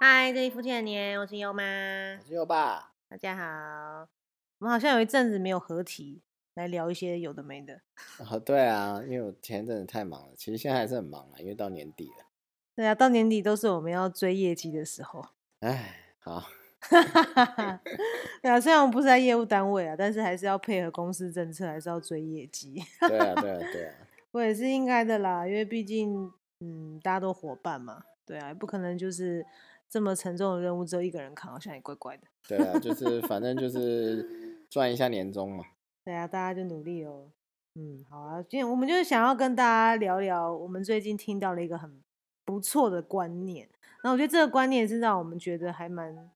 [0.00, 2.92] 嗨，这里福建年，我是优妈，我是优爸。
[3.08, 4.08] 大家好。
[4.60, 6.22] 我们好像有一阵子没有合体
[6.54, 7.80] 来聊一些有的没的。
[8.30, 12.26] 哦，对啊，因为我前一阵子太忙了，其实现在还是很忙啊，因为到年底了。
[12.76, 15.26] 对啊，到年底都是我们要追业绩的时候。
[15.58, 16.44] 哎，好。
[18.40, 22.80] 对啊，虽然我们不是在业务单位啊，但是还是要配合公司政策，还是要追业绩。
[23.00, 23.94] 对啊，对啊，对啊。
[24.30, 28.04] 我也是应该的啦，因为毕竟，嗯，大家都伙伴嘛。
[28.24, 29.44] 对啊，不可能就是
[29.88, 32.24] 这么沉重的任务只有一个人扛，好像也怪怪的。
[32.46, 35.64] 对啊，就是反正就是赚一下年终嘛。
[36.04, 37.30] 对啊，大家就努力哦。
[37.74, 42.02] 嗯，好啊，今天我们就是想要跟大家聊聊，我们最近听到了一个很
[42.44, 43.68] 不错的观念，
[44.02, 46.30] 那我觉得这个观念是让我们觉得还蛮。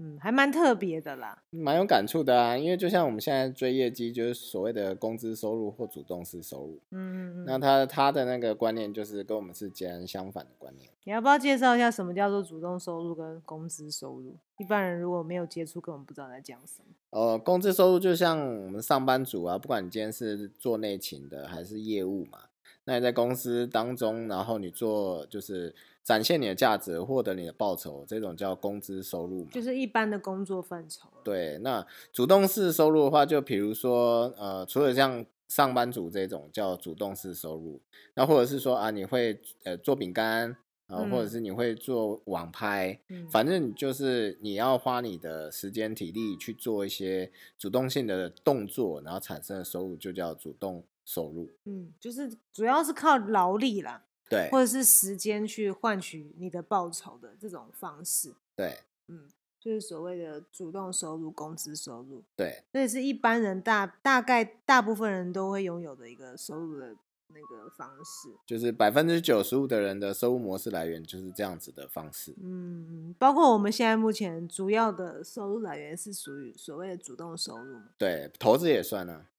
[0.00, 2.56] 嗯，还蛮特别的啦，蛮有感触的啊。
[2.56, 6.78] 因为就像我们现在追业绩，就是所谓的工资收入或主动式收入。
[6.90, 7.44] 嗯嗯嗯。
[7.44, 10.88] 那他他的那个观念就是跟我们是截然相反的观念。
[11.02, 14.36] 你要不要介绍一下什么叫做主动收入跟工资收入？
[14.58, 16.94] 一般人如果没有接触，根本不知道在讲什么。
[17.10, 22.40] 呃，工资收入就像我们上班族啊，不管你今天是做内勤的还是业务嘛。
[22.84, 29.50] 那你在公司当中，然后你做就是展现你的价值，获得你的报酬，这种叫工资收入嘛？
[29.52, 31.08] 就是一般的工作范畴。
[31.22, 37.80] 对，那主动式收入的话，就比如说，呃，除了像上班族这种叫主动式收入，
[38.14, 42.98] 那或者是说啊，你会呃做饼干啊，或者是你会做网拍，
[43.30, 50.82] 反正就是你要花你的时间体力去做一些主动性的动作，然后产生的收入就叫主动。
[51.08, 59.26] 收入，嗯，就是主要是靠劳力啦，对，或者是时间去换取你的报酬的这种方式，对，嗯，
[59.58, 66.94] 就是所谓的主动收入、工资收入，对，这也是一般人大大概大部分人都会拥有的一个收入的
[67.28, 79.30] 那个方式，就是百分之九十五的人的收入模式来源就是这样子的方式，嗯，包括我们现在目前主要的收入来源是属于所谓的主动收入嘛，对，投资也算啊，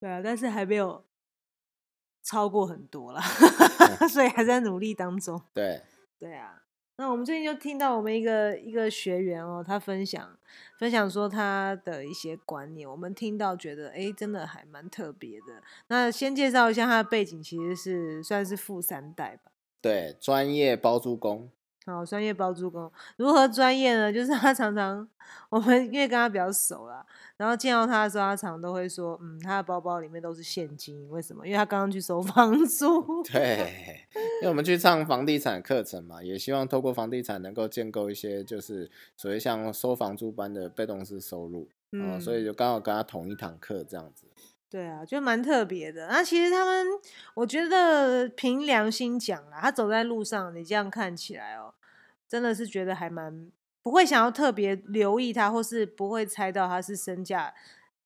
[0.00, 1.04] 对啊，但是还没有。
[2.22, 3.20] 超过很多了，
[4.10, 5.40] 所以还在努力当中。
[5.54, 5.82] 对，
[6.18, 6.62] 对啊。
[7.00, 10.36] 那我们最近就听到我们一个一个学员哦，他分享
[10.80, 15.62] 分享说他的一些观念，我们听到觉得哎，真的还蛮特别的。
[15.86, 19.52] 那先介绍一下他的背景，其实是算是富三代吧。
[19.80, 21.48] 对，专业包租公。
[21.86, 24.12] 好，专业包租公如何专业呢？
[24.12, 25.08] 就是他常常，
[25.50, 27.06] 我们因为跟他比较熟啦，
[27.38, 31.46] 然后见到他的时候，他常常都会说，嗯，他的包包里面都是现金，为什么？
[31.46, 33.22] 因为他刚刚去收 房租。
[33.22, 34.04] 对，
[34.42, 44.26] 因为我们去上房地产课程嘛，也希望透过房地产能够建构一些，就是所谓像收房租般的被动式收入，嗯，所以就刚好跟他同一堂课这样子。
[44.68, 46.08] 对啊，就蛮特别的。
[46.08, 46.86] 那其实他们，
[47.34, 51.72] 我觉得凭良心讲啊，他走在路上，你这样看起来哦。
[52.28, 53.50] 真的是觉得还蛮
[53.88, 57.54] 不会想要特别留意他，或是不会猜到他是身价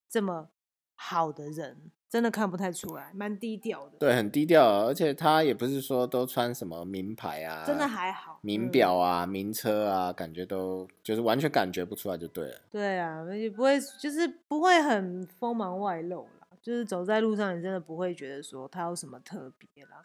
[0.09, 0.49] 这么
[0.95, 3.99] 好的人，真的看不太出来，蛮低调的。
[3.99, 12.61] 对，很低调，而且他也不是说都穿什么名牌啊，真的还好，名表啊、名车啊，感觉都就是完全感觉不出来就对了。
[12.71, 16.31] 对啊，也不会就是不会很锋芒外露了。
[16.63, 19.97] 就是走在路上，你真的不会觉得说他有什么特别啦。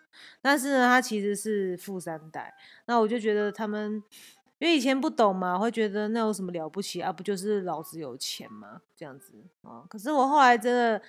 [0.41, 2.51] 但是呢，他其实是富三代。
[2.87, 4.01] 那我就觉得他们，
[4.59, 7.12] 因为以前不懂嘛，会觉得那有什么了不起啊？
[7.12, 8.81] 不就是老子有钱吗？
[8.95, 9.84] 这样子啊。
[9.90, 11.01] 可是我后来真的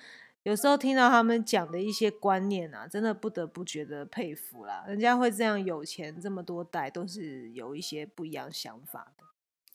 [0.43, 4.85] 有时候听到他们讲的一些观念啊，真的不得不觉得佩服啦。
[4.87, 9.23] 人家会这样有钱这么多代，都是有一些不一样想法的。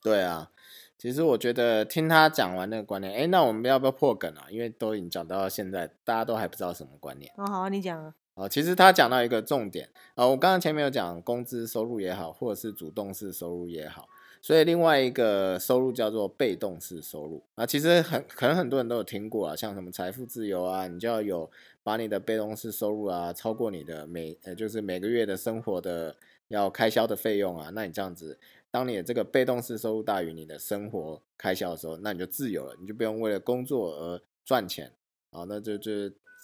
[0.02, 0.50] 对啊。
[0.96, 4.46] 其实我觉得听他讲完那个观念，哎，那我们要不要破梗啊？
[4.48, 7.30] 因为都已经讲到现在，大家都还不知道什么观念。
[7.36, 8.14] 哦，好啊，你讲啊。
[8.34, 14.08] 啊，其实他讲到一个重点啊，我刚刚前面有讲工资收入也好，或者是主动式收入也好，
[14.42, 17.64] 所以另外一个收入叫做被动式收入啊。
[17.64, 21.50] 其实很可能很多人都有听过啊，像什么财富自由啊，你就要有
[21.82, 26.16] 把你的被动式收入啊超过你的每呃就是每个月的生活的
[26.48, 28.38] 要开销的费用啊，那你这样子。
[28.70, 34.90] 当你的这个被动式收入大于你的生活开销的时候，那你就自由了，你就不用为了工作而赚钱
[35.30, 35.44] 啊。
[35.48, 35.92] 那就就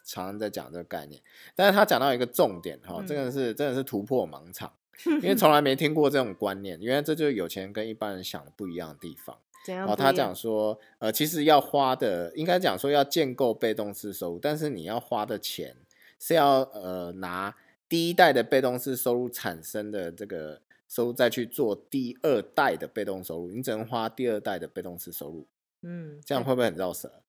[0.04, 1.20] 常常在讲这个概念，
[1.54, 4.72] 但是他讲到一个重点哈，这个是真的是突破盲场，
[5.22, 9.36] 因为从来没听过这种观念，原来这就是有钱人跟一般人想的不一样的地方。
[9.86, 15.76] 哦，他讲说，呃，其实要花的，应该讲说要建构被动式收入，但是你要花的钱
[16.18, 17.54] 是要呃拿
[17.88, 20.60] 第一代的被动式收入产生的这个。
[20.90, 25.46] 收入再去做第二代的被动收入，你只能花第二代的被动式收入，
[25.82, 27.22] 嗯，这样会不会很绕舌？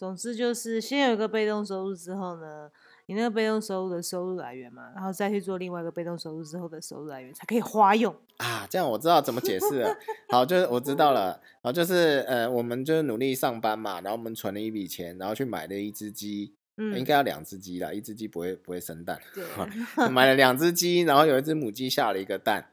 [0.00, 2.70] 总之就是先有一个被动收入之后呢，
[3.04, 8.16] 你那个被动收入的收入来源嘛，然后再去做另外一个被动收入之后的收入来源，才可以花用。
[8.38, 9.94] 啊，这样我知道怎么解释了。
[10.32, 11.38] 好，就是我知道了。
[11.62, 16.44] 好，就是呃，我们就是努力上班嘛，然后我们存了一笔钱，然后去买了一只鸡，
[16.76, 19.20] 应嗯，该要两只鸡啦，一只鸡不会不会生蛋。
[19.34, 19.44] 对，
[20.08, 22.70] 买了两只鸡，然后有一只母鸡下了一个蛋，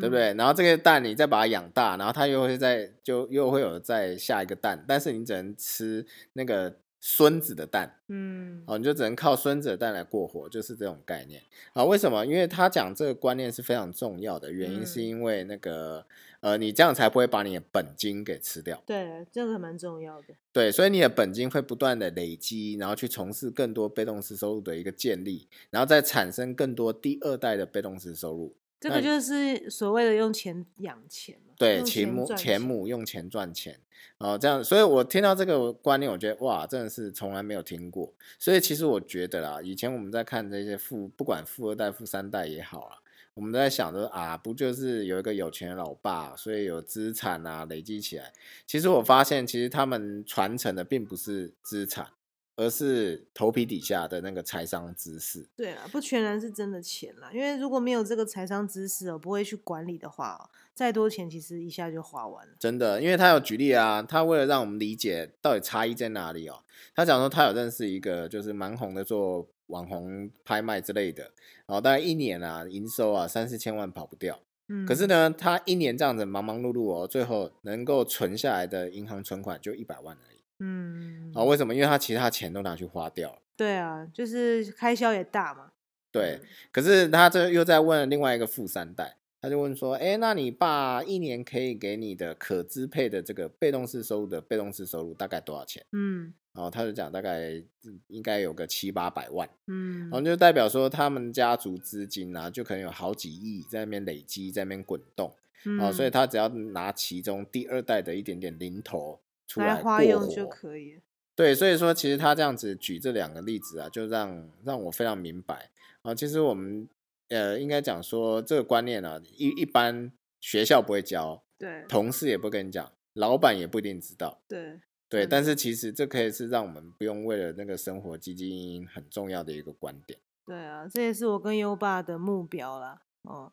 [0.00, 0.18] 对不嗯？
[0.18, 0.34] 对？
[0.34, 7.98] 然后这个蛋你再把它养大，然后它又会再就又会有再下一个蛋，但是你只能吃那个孙子的蛋。
[8.08, 11.42] 嗯，哦，你就只能靠孙子的蛋来过活，就是这种概念
[11.72, 11.84] 啊。
[11.84, 12.24] 为什么？
[12.24, 16.04] 因为他讲这个观念是非常重要的，原因是嗯因为那个
[16.40, 18.82] 呃，你这样才不会把你的本金给吃掉。
[18.86, 20.34] 对，这个蛮重要的。
[20.52, 28.54] 对，所以你的本金会不断的累积，然后去从事更多被动式收入的一个建立，然后再产生更多第二代的被动式收入。
[28.82, 31.54] 那这个就是所谓的用钱养钱嘛。
[31.56, 33.78] 对，钱母赚钱母用钱赚钱，
[34.18, 38.12] 哦，这样，所以我听到这个观念，我觉得哇，真的是从来没有听过。
[38.38, 42.98] 所以其实我觉得啦，以前我们在看这些富，不管富二代、富三代也好啦，
[43.34, 48.32] 我们都在想着啊，不就是有一个有钱的老爸，所以有资产啊累积起来。
[48.66, 52.08] 其实我发现，其实他们传承的并不是资产，
[52.56, 55.48] 而是头皮底下的那个财商知识。
[55.56, 62.54] 对啊，不全然是真的钱啦，因为如果没有这个财商知识哦，不会去管理的话哦，再多钱其实一下就花完了。
[62.58, 66.62] 真的，因为他有举例啊，他为了让我们理解到底差异在哪里哦，
[66.94, 71.22] 他讲说他有认识一个就是蛮红的做网红拍卖之类的，
[71.66, 74.38] 然后大概一年啊营收啊三四千万跑不掉，
[74.68, 80.31] 嗯，可是呢，他一年这样子忙忙碌碌哦，最后能够存下来的银行存款就一百万而已
[80.62, 81.74] 嗯，啊、为什么？
[81.74, 83.38] 因为他其他钱都拿去花掉了。
[83.56, 85.72] 对啊，就是开销也大嘛。
[86.10, 97.52] 对，嗯可是他这又在问另外一个富三代，他就问说：“哎，那你爸一年可以给你的可支配的这个被动式收入的被动式收入大概多少钱？”嗯然后他就讲大概
[97.86, 109.18] 嗯应该有个七八百万，嗯然后就代表说他们家族资金啊，就可能有好几亿在那边累积，在那边滚动嗯，哦，所以他只要拿其中第二代的一点点零头
[109.52, 111.00] 出来来花用就可以。
[111.34, 115.70] 对，所以说其实他这样子举这两个例子啊，就让让我非常明白
[116.02, 116.88] 啊，其实我们
[117.28, 120.10] 呃应该讲说这个观念啊，一一般
[120.40, 124.42] 学校不会教，对同事也不跟你讲，老板也不一定知道。
[124.48, 130.18] 对，对，但是其实这可以是让我们不用为了那个生活汲汲营营很重要的一个观点。
[130.46, 133.02] 对啊，这也是我跟优爸的目标啦。
[133.22, 133.52] 哦，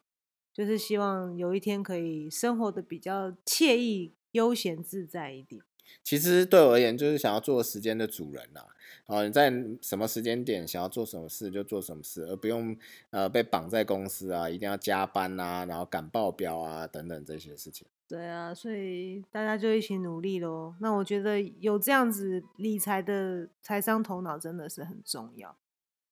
[0.53, 5.61] 就是希望有一天可以生活的比较惬意、悠闲自在一点。
[6.03, 8.65] 其实对我而言，就是想要做时间的主人啦。
[9.05, 9.51] 哦，你在
[9.81, 12.77] 什么时间点想要做什么事就做什么事，而不用
[13.09, 17.87] 呃被绑在公司啊，一定要加班啊，然后赶报表啊等等这些事情。
[18.07, 20.75] 对啊，所以大家就一起努力喽。
[20.79, 25.57] 那我觉得有这样子理财的财商头脑真的是很重要，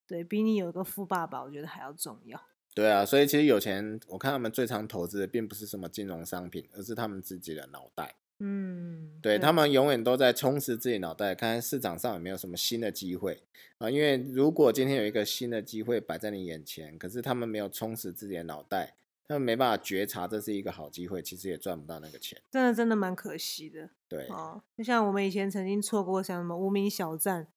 [0.07, 2.39] 对比你有一个富爸爸，我觉得还要重要。
[2.75, 8.15] 对啊，所以其实有钱，我看他们最常投资的并不是什么金融商品，而是他们自己的脑袋。
[8.39, 13.41] 嗯，对他们永远都在充实自己脑袋，看看市场上有没有什么新的机会
[13.79, 13.89] 啊。
[13.89, 18.95] 因为如果今天有一个新的机会摆在你眼前，可是他们没有充实自己的脑袋，
[19.27, 22.39] 他们没办法觉察这是一个好机会，其实也赚不到那个钱。
[22.51, 24.61] 真的真的蛮可惜的对，哦。
[24.77, 27.47] 就像我们以前曾经错过像什么无名小站，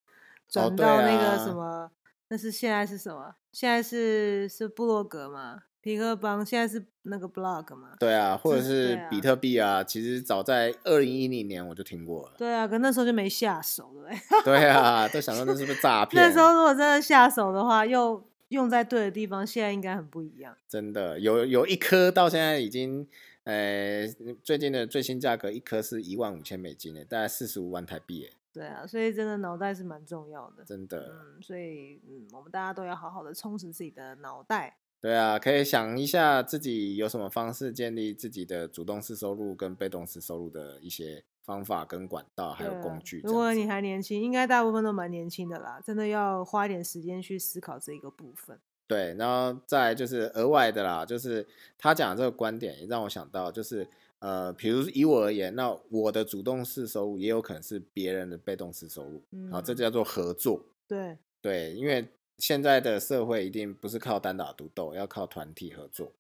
[0.49, 1.93] 转到那个什啊么，
[2.29, 3.35] 那是现在是什么？
[3.53, 7.93] 现在是是部落格嘛，皮克邦，现在是那个 blog 嘛。
[7.99, 12.35] 对啊，或者是比特币啊，其实早在二零一零年我就听过了。
[12.37, 14.45] 对啊，可那时候就没下手，对不对？
[14.45, 16.21] 对啊，都想说这是不是诈骗？
[16.23, 20.55] 那时候如果真的下手的话，又用在对的地方，现在应该很不一样。
[20.69, 23.09] 真的有有一颗到现在已经，
[23.45, 24.07] 呃，
[24.43, 30.65] 最近的最新价格一颗是一万五千美金呢，大概四十五万台币耶，对啊，所以真的脑袋是蛮重要的。
[30.65, 31.15] 真的。
[31.15, 34.77] 嗯，所以嗯，我们大家都要好好的充实自己的脑袋。
[35.01, 43.23] 对啊，可以想一下自己有什么方式建立自己的主动式收入跟被动式收入的一些方法跟管道，还有工具。
[43.25, 48.59] 如果你还年轻，应该大部分都蛮年轻的啦，真的要花一点时间去思考这个部分。
[48.87, 51.47] 对，然后再就是额外的啦，就是
[51.79, 53.87] 他讲的这个观点也让我想到，就是
[54.19, 60.63] 呃，比如以我而言，那我的主动式收入也有可能是别人的被动式收入，嗯，好，这叫做合作。
[60.87, 62.07] 对对，因为
[62.41, 66.11] 现在的社会一定不是靠单打独斗，要靠团体合作。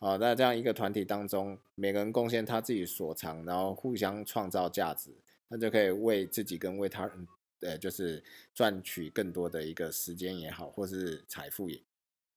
[0.00, 5.10] 好，那这样一个团体当中，每个人贡献他自己所长，然后互相创造价值，
[5.48, 7.28] 那就可以为自己跟为他人，
[7.60, 8.22] 呃，就是
[8.54, 11.80] 赚取更多的一个时间也好，或是财富也。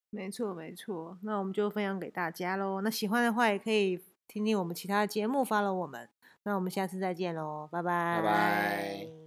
[0.10, 1.18] 没错没错。
[1.24, 2.82] 那我们就分享给大家喽。
[2.82, 6.08] 那喜欢的话，也可以听听我们其他的节目，发了我们。
[6.44, 9.19] 那我们下次再见喽，拜拜，拜拜。